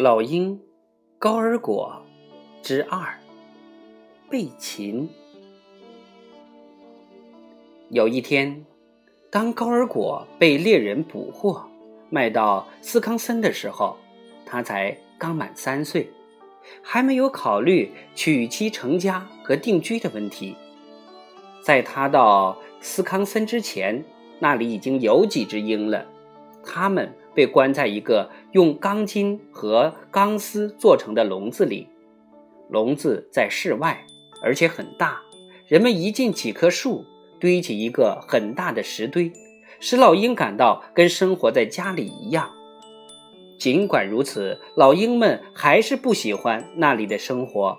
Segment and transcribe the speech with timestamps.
[0.00, 0.58] 老鹰
[1.18, 2.02] 高尔果
[2.62, 3.18] 之二
[4.30, 5.06] 被擒。
[7.90, 8.64] 有一天，
[9.28, 11.62] 当高尔果被猎人捕获，
[12.08, 13.98] 卖到斯康森的时候，
[14.46, 16.08] 他才刚满三岁，
[16.80, 20.56] 还没有考虑娶妻成家和定居的问题。
[21.62, 24.02] 在他到斯康森之前，
[24.38, 26.06] 那里已经有几只鹰了，
[26.64, 27.14] 他们。
[27.34, 31.88] 被关在一个用钢筋和钢丝做成的笼子里，
[32.68, 34.04] 笼子在室外，
[34.42, 35.20] 而且很大。
[35.66, 37.04] 人们一进几棵树，
[37.38, 39.32] 堆起一个很大的石堆，
[39.78, 42.50] 使老鹰感到跟生活在家里一样。
[43.58, 47.78] 尽管如此，老鹰们还是不喜欢那里的生活。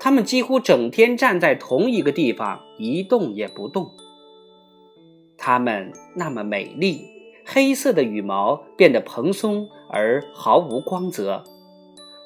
[0.00, 3.88] 它们几乎整天站在同一个地方，一动也不动。
[5.38, 7.11] 它们那么美丽。
[7.44, 11.44] 黑色的羽毛变得蓬松而毫无光泽，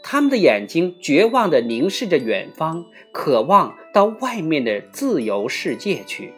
[0.02, 6.32] 他们的眼睛绝望地凝视着远方，渴望到外面的自由世界去。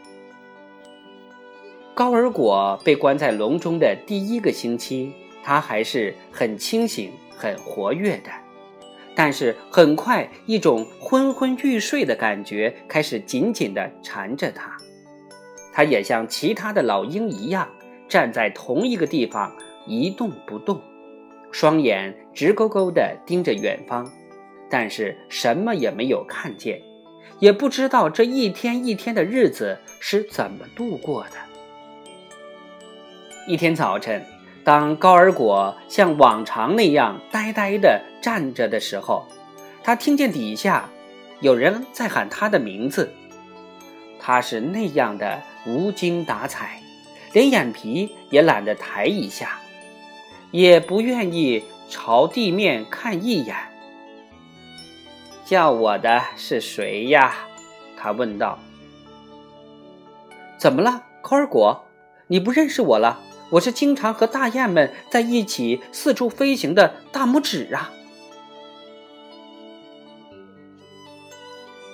[1.95, 8.31] 高尔果被关在笼中的第一个星期，他还是很清醒、很活跃的，
[9.17, 14.77] 但是很快，一种昏昏欲睡的感觉开始紧紧地缠着他。
[15.73, 17.69] 他也像其他的老鹰一样。
[18.09, 19.55] 站在同一个地方
[19.87, 20.81] 一动不动，
[21.53, 24.11] 双眼直勾勾地盯着远方，
[24.71, 26.81] 但是什么也没有看见，
[27.39, 31.37] 也不知道这一天一天的日子是怎么度过的。
[33.47, 34.25] 一天早晨，
[34.65, 39.27] 当高尔果像往常那样呆呆地站着的时候，
[39.83, 40.89] 他听见底下
[41.41, 43.11] 有人在喊他的名字，
[44.21, 46.83] 他是那样的无精打采。
[47.33, 49.59] 连眼皮也懒得抬一下，
[50.51, 53.57] 也不愿意朝地面看一眼。
[55.45, 57.35] 叫我的是谁呀？
[57.97, 58.59] 他问道。
[60.59, 61.85] 怎么了，科尔果？
[62.27, 63.21] 你不认识我了？
[63.51, 67.91] 我是经常和大雁们在一起四处飞行的大拇指啊！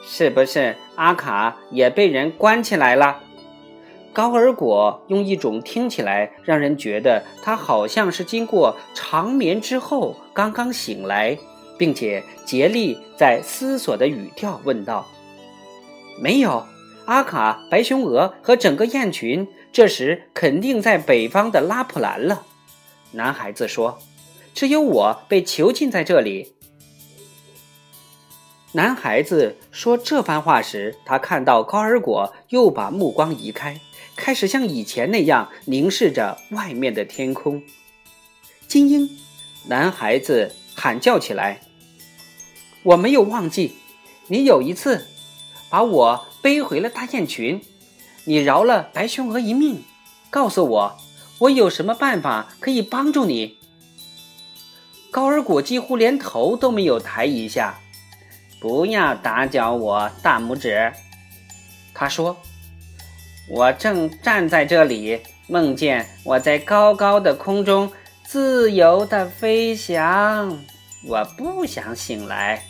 [0.05, 3.24] 是不是阿卡也被人关起来了？
[4.15, 11.37] 高尔果用一种听起来让人觉得他好像是经过长眠之后刚刚醒来，
[11.77, 15.05] 并且竭力在思索的语调问道
[16.23, 16.65] ：“没有，
[17.07, 22.45] 阿卡、白胸鹅和整个雁群这时肯定在北方的拉普兰了。”
[23.11, 23.99] 男孩子说
[24.55, 26.55] ：“只有我被囚禁在这里。”
[28.71, 33.81] 男孩子说这番话时，他看到高尔果又把目光移开。
[34.17, 37.63] 开始像以前那样凝视着外面的天空。
[38.69, 39.11] 金鹰，
[39.67, 41.61] 男孩子喊叫起来
[42.85, 43.77] ：“我没有忘记，
[44.29, 45.07] 你有一次
[45.69, 47.61] 把我背回了大雁群，
[48.25, 49.83] 你饶了白胸鹅一命。
[50.31, 50.99] 告诉我，
[51.41, 53.59] 我有什么办法可以帮助你？”
[55.11, 57.81] 高尔果几乎连头都没有抬一下。
[58.61, 60.93] “不要打搅我，大拇指。”
[61.93, 62.37] 他说。
[63.49, 67.93] 我正站在这里，梦见我在高高的空中
[68.25, 70.59] 自由的飞翔。
[71.07, 72.65] 我不想醒来。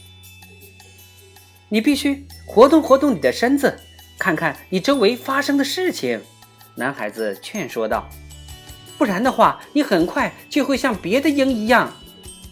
[1.68, 3.78] 你必须活动活动你的身子，
[4.18, 6.20] 看看你周围发生的事情。”
[6.74, 8.08] 男孩子劝说道
[8.98, 11.92] ，“不然的话，你很快就会像别的鹰一样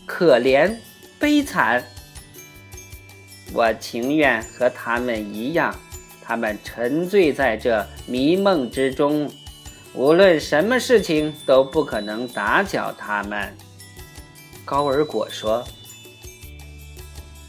[0.06, 0.76] 可怜
[1.18, 1.82] 悲惨。
[3.52, 5.76] 我情愿和他们一样。”
[6.32, 9.30] 他们沉醉在这迷梦之中，
[9.92, 13.54] 无论什么事情都不可能打搅他们。
[14.64, 15.62] 高尔果说：“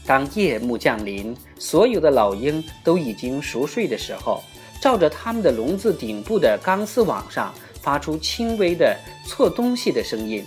[0.04, 4.44] 当夜幕降临，所有的老鹰都已经熟睡的时候，
[4.82, 8.94] 照着他们的笼子顶部的钢丝网上发出轻微的
[9.26, 10.44] 错东西的声音。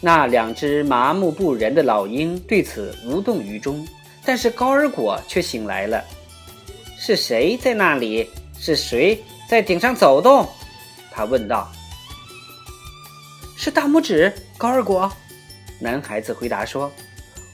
[0.00, 3.84] 那两只麻木不仁的老鹰对此无动于衷，
[4.24, 6.00] 但是高尔果却醒来了。”
[7.06, 8.28] 是谁在那里？
[8.58, 10.44] 是谁在顶上走动？
[11.12, 11.70] 他问道。
[13.56, 15.08] 是大拇指高尔果。
[15.78, 16.90] 男孩子回答说：“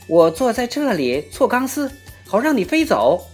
[0.08, 1.92] 我坐在这里错钢丝，
[2.26, 3.26] 好让你飞走。”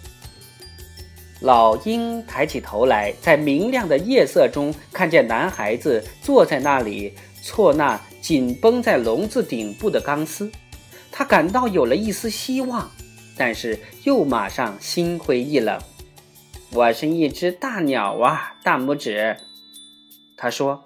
[1.39, 10.51] 老鹰抬起头来，在明亮的夜色中看见男孩子坐在那里错那紧绷在笼子顶部的钢丝，
[11.13, 12.91] 他感到有了一丝希望，
[13.37, 15.81] 但是又马上心灰意冷。
[16.71, 19.39] 我是一只大鸟啊，大拇指。
[20.37, 20.85] 他说：“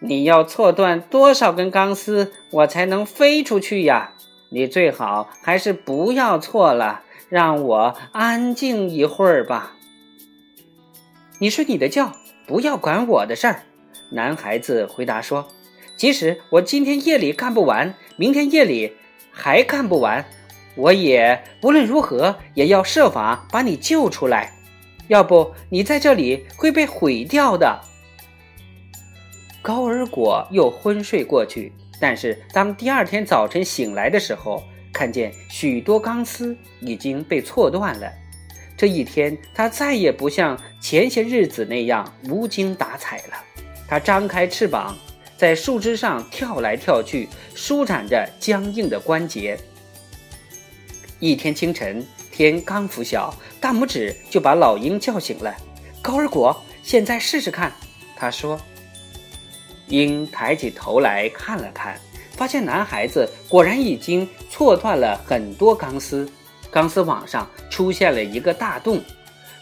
[0.00, 4.12] 你要错断多少根钢丝，我才能飞出去呀？
[4.50, 9.76] 你最好还是不要错了，让我安静一会儿吧。
[11.38, 12.12] 你睡你的觉，
[12.46, 13.62] 不要管我的事儿。”
[14.12, 15.48] 男孩子回答说
[15.96, 18.92] ：“即使我今天夜里干不完，明天夜里
[19.32, 20.26] 还干不完，
[20.76, 24.52] 我也无论如何也要设法把你救出来。
[25.08, 27.80] 要不，你在这里会被毁掉的。”
[29.62, 34.62] 高尔果又昏睡过去，但是当第二天早晨醒来的时候，
[34.92, 38.10] 看见许多钢丝已经被错断了。
[38.76, 43.34] 这一天，他再也不像前些日子那样无精打采了。
[43.88, 44.96] 他张开翅膀，
[45.36, 49.58] 在树枝上跳来跳去，舒展着僵硬的关节。
[51.18, 52.06] 一天清晨，
[52.36, 55.56] 天刚拂晓，大拇指就把老鹰叫醒了。
[56.02, 57.72] 高尔果，现在试试看，
[58.14, 58.60] 他说。
[59.86, 61.98] 鹰抬起头来看了看，
[62.32, 66.30] 发现男孩子果然已经错断了很多钢丝，
[66.70, 69.00] 钢丝网上出现了一个大洞。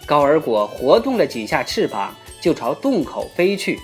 [0.04, 3.78] 高尔果活动了几下翅膀，就朝洞口飞去。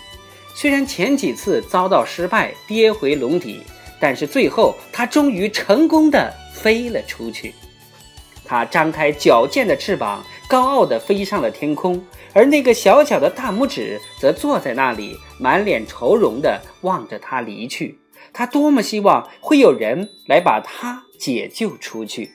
[0.57, 3.63] 虽然前几次遭到失败，跌回笼底，
[4.01, 7.55] 但是最后他终于成功的飞了出去。
[8.51, 12.05] 他张开矫健的翅膀，高傲地飞上了天空。
[12.35, 18.01] 而那个小小的大拇指则坐在那里，满脸愁容地望着他离去。
[18.33, 22.33] 他多么希望会有人来把他解救出去！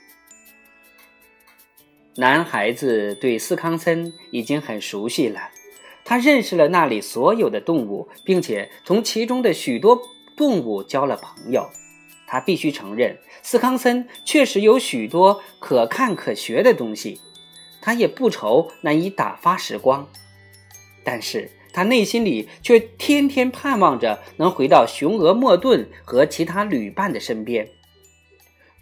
[2.15, 5.49] 男孩子对斯康森已经很熟悉了，
[6.05, 10.01] 他认识了那里所有的动物，并且同其中的许多
[10.37, 11.69] 动物交了朋友。
[12.27, 17.21] 他必须承认，斯康森确实有许多可看可学的东西。
[17.81, 20.07] 他也不愁难以打发时光，
[21.03, 27.69] 但是他内心里却天天盼望着能回到雄鹅莫顿和其他旅伴的身边。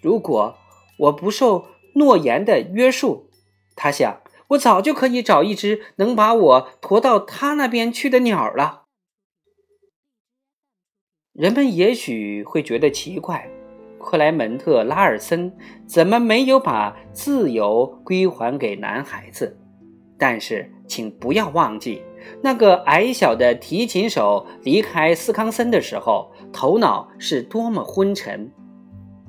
[0.02, 0.58] 如果
[0.98, 3.30] 我不受诺言的约束，
[3.76, 8.83] 他想，我早就可以找一只能把我驮到他那边去的鸟了。
[11.34, 13.50] 人们也许会觉得奇怪。
[14.00, 15.52] 克莱门特·拉尔森
[15.88, 19.58] 怎么没有把自由归还给男孩子？
[20.16, 22.04] 但是，请不要忘记，
[22.44, 28.52] 那个矮小的提琴手离开斯康森的时候，头脑是多么昏沉。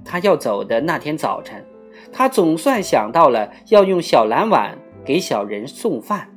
[0.05, 1.65] 他要走的那天早晨，
[2.13, 4.77] 他总算想到了要用小蓝碗
[5.07, 6.29] 给小人送饭，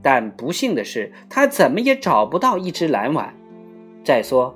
[0.00, 3.34] 但不幸的是，他怎么也找不到一只蓝碗。
[4.04, 4.54] 再说，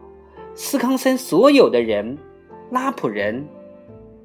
[0.55, 2.19] 斯康森所有的人。
[2.71, 3.49] 拉普人、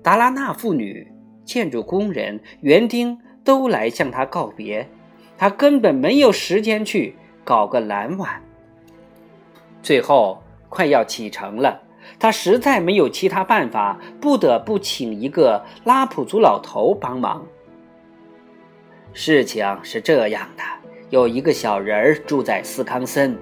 [0.03, 1.11] 达拉纳妇女、
[1.43, 4.87] 建筑工人、园丁都来向他告别，
[5.35, 8.39] 他根本没有时间去搞个蓝碗。
[9.81, 11.81] 最后快要启程了，
[12.19, 17.43] 他实在没有其他办法，不得不请一个拉普族老头帮忙。
[19.11, 20.61] 事情是这样的，
[21.09, 23.35] 有一个小人儿住在斯康森，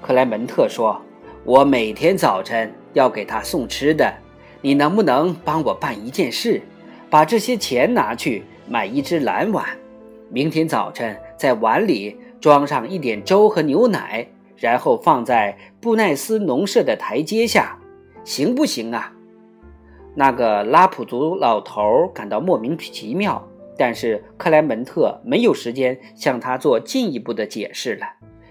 [0.00, 1.02] 克莱门特说
[1.50, 4.12] ：“我每天早晨。”要给他送吃的，
[4.60, 6.60] 你能不能帮我办一件事？
[7.08, 9.64] 把这些钱拿去买一只蓝碗，
[10.28, 14.26] 明天早晨在碗里装上一点粥和牛奶，
[14.56, 17.78] 然后放在布奈斯农舍的台阶下，
[18.24, 19.12] 行不行啊？
[20.16, 23.40] 那个拉普族老头感到莫名其妙，
[23.78, 28.06] 但是克莱门特没有时间向他做进一步的解释了，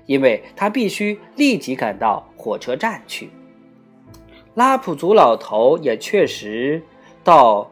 [0.10, 3.30] 因为他必须立即赶到火车站去。
[4.56, 6.82] 拉普族老头也确实
[7.24, 7.70] 到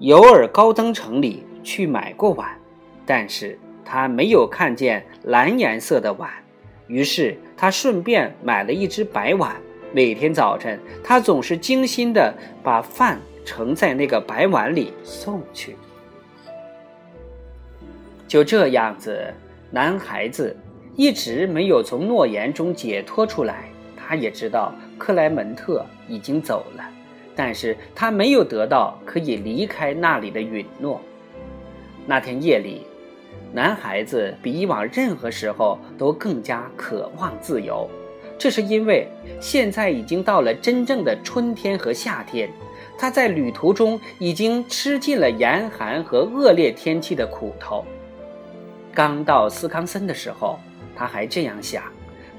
[0.00, 2.58] 尤尔高登城里去买过碗，
[3.06, 6.28] 但是他没有看见蓝颜色的碗，
[6.88, 9.54] 于是他顺便买了一只白碗。
[9.92, 15.76] 每天早晨，他总是精心的把饭盛在那个白碗里送去。
[18.26, 19.32] 就这样子，
[19.70, 20.54] 男孩子
[20.96, 23.68] 一直没有从诺言中解脱出来。
[23.96, 26.84] 他也知道克莱门特已经走了，
[27.34, 31.00] 但是他没有得到可以离开那里的允诺。
[32.06, 32.82] 那天夜里，
[33.52, 37.90] 男孩子比以往任何时候都更加渴望自由，
[38.38, 39.08] 这是因为
[39.40, 42.48] 现在已经到了真正的春天和夏天。
[42.96, 47.84] 他在旅途中已经吃尽了严寒和恶劣天气的苦头。
[48.94, 50.58] 刚到斯康森的时候，
[50.96, 51.84] 他还这样想。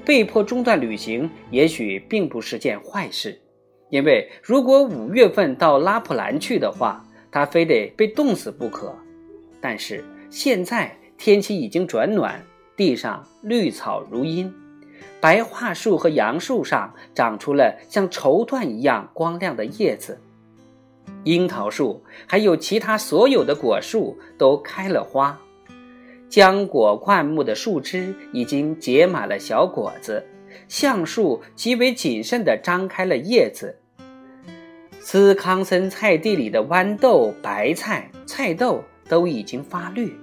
[0.04, 3.38] 被迫中断旅行，也许并不是件坏事，
[3.90, 8.94] 因为如果五月份到拉普兰去的话，他非得被冻死不可。
[9.60, 12.42] 但是现在天气已经转暖，
[12.74, 14.50] 地上绿草如茵，
[15.20, 20.18] 白桦树和杨树上长出了像绸缎一样光亮的叶子，
[21.24, 25.38] 樱桃树还有其他所有的果树都开了花，
[26.30, 30.24] 浆果灌木的树枝已经结满了小果子，
[30.68, 33.78] 橡树极为谨慎地张开了叶子。
[35.00, 40.14] 斯康森菜地里的豌豆、白菜、菜豆都已经发绿。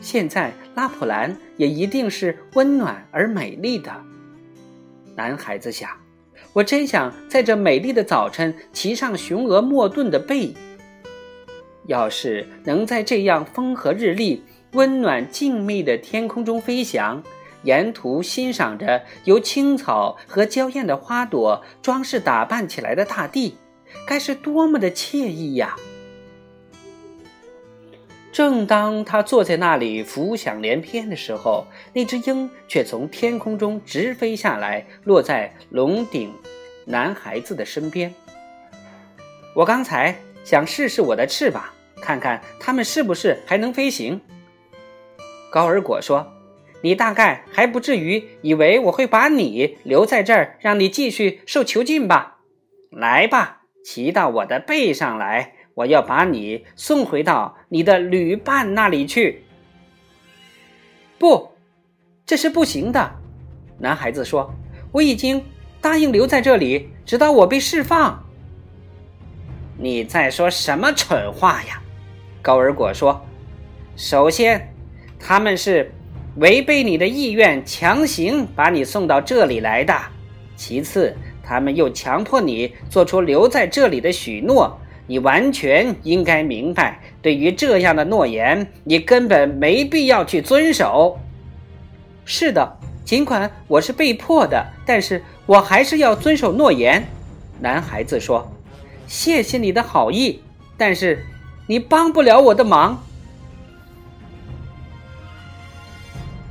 [0.00, 3.92] 现在拉普兰也一定是温暖而美丽的。
[5.14, 5.88] 男孩子想
[6.52, 10.52] ：“我真想在这美丽的早晨骑上雄鹅莫顿的背。
[11.86, 17.22] 要是能在这样风和日丽、温暖静谧的天空中飞翔，
[17.62, 23.56] 沿途欣赏着由青草和娇艳的花朵装饰打扮起来的大地，
[24.06, 25.76] 该是多么的惬意呀！”
[28.32, 36.32] 正当他坐在那里浮想联翩的时候，那只鹰却从天空中直飞下来，落在龙顶
[36.86, 38.14] 男孩子的身边。
[39.54, 41.64] 我刚才想试试我的翅膀，
[42.00, 44.20] 看看它们是不是还能飞行。
[45.50, 46.32] 高尔果说
[46.82, 52.38] ：“你大概还不至于以为我会把你留在这儿，让你继续受囚禁吧？
[52.90, 59.42] 来吧，骑到我的背上来。”我要把你送回到你的旅伴那里去。
[61.18, 61.52] 不，
[62.26, 63.10] 这是不行的。
[63.78, 64.52] 男孩子说
[64.92, 65.42] ：“我已经
[65.80, 68.22] 答应留在这里，直到我被释放。”
[69.78, 71.80] 你在说什么蠢话呀？
[72.40, 73.24] 高尔果说
[73.96, 74.74] ：“首先，
[75.18, 75.92] 他们是
[76.36, 79.94] 违背你的意愿，强行把你送到这里来的；
[80.56, 91.18] 其次，他们又强迫你做出留在这里的许诺。”你完全应该明白，对于这样的诺言，你根本没必要去遵守。
[92.24, 97.04] 是的，尽管我是被迫的，但是我还是要遵守诺言。
[97.60, 98.50] 男孩子说
[99.12, 100.40] ：“谢谢你的好意，
[100.78, 101.26] 但是
[101.66, 103.04] 你帮不了我的忙。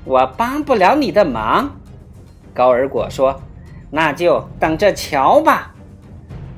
[0.06, 1.76] 我帮不了你的忙。”
[2.54, 3.42] 高尔果说
[3.90, 5.74] ：“那就等着瞧吧。”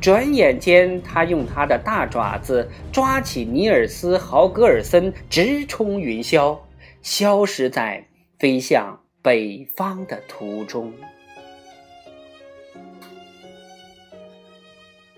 [0.01, 6.59] 转眼间，他用他的大爪子抓起尼尔斯·豪格尔森，直冲云霄，
[7.01, 8.05] 消失在
[8.37, 10.91] 飞向北方的途中。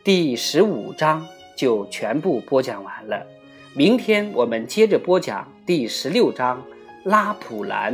[0.06, 3.26] 第十五章就全部播讲完了，
[3.74, 6.62] 明天我们接着播讲第十六章
[7.10, 7.92] 《拉普兰》。